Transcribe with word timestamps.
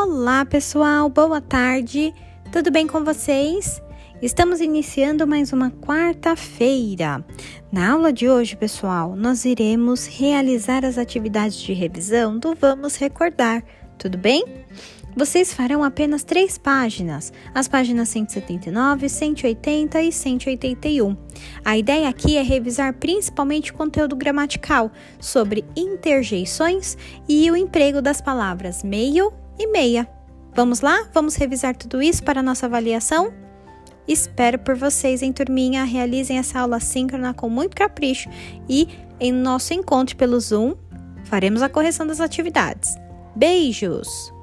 Olá, 0.00 0.44
pessoal, 0.44 1.10
boa 1.10 1.40
tarde, 1.40 2.14
tudo 2.52 2.70
bem 2.70 2.86
com 2.86 3.04
vocês? 3.04 3.82
Estamos 4.22 4.60
iniciando 4.60 5.26
mais 5.26 5.52
uma 5.52 5.72
quarta-feira. 5.72 7.24
Na 7.72 7.94
aula 7.94 8.12
de 8.12 8.28
hoje, 8.28 8.56
pessoal, 8.56 9.16
nós 9.16 9.44
iremos 9.44 10.06
realizar 10.06 10.84
as 10.84 10.98
atividades 10.98 11.60
de 11.60 11.72
revisão 11.72 12.38
do 12.38 12.54
Vamos 12.54 12.94
Recordar, 12.94 13.64
tudo 13.98 14.16
bem? 14.16 14.44
Vocês 15.16 15.52
farão 15.52 15.82
apenas 15.82 16.22
três 16.22 16.56
páginas, 16.56 17.32
as 17.52 17.66
páginas 17.66 18.08
179, 18.10 19.08
180 19.08 20.00
e 20.00 20.12
181. 20.12 21.16
A 21.64 21.76
ideia 21.76 22.08
aqui 22.08 22.36
é 22.36 22.42
revisar 22.42 22.94
principalmente 22.94 23.72
o 23.72 23.74
conteúdo 23.74 24.14
gramatical 24.14 24.92
sobre 25.18 25.64
interjeições 25.76 26.96
e 27.28 27.50
o 27.50 27.56
emprego 27.56 28.00
das 28.00 28.20
palavras 28.20 28.84
meio 28.84 29.32
e 29.58 29.66
meia. 29.66 30.08
Vamos 30.54 30.80
lá? 30.80 31.08
Vamos 31.12 31.36
revisar 31.36 31.76
tudo 31.76 32.02
isso 32.02 32.22
para 32.22 32.42
nossa 32.42 32.66
avaliação? 32.66 33.32
Espero 34.06 34.58
por 34.58 34.74
vocês 34.74 35.22
em 35.22 35.32
turminha. 35.32 35.84
Realizem 35.84 36.38
essa 36.38 36.60
aula 36.60 36.80
síncrona 36.80 37.34
com 37.34 37.48
muito 37.48 37.76
capricho 37.76 38.30
e 38.68 38.88
em 39.20 39.32
nosso 39.32 39.74
encontro 39.74 40.16
pelo 40.16 40.40
Zoom 40.40 40.74
faremos 41.24 41.62
a 41.62 41.68
correção 41.68 42.06
das 42.06 42.20
atividades. 42.20 42.96
Beijos! 43.36 44.37